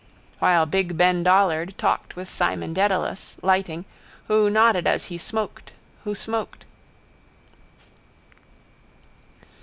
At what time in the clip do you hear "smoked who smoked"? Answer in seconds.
5.19-6.65